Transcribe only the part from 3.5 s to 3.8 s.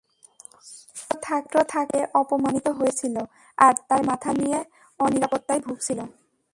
আর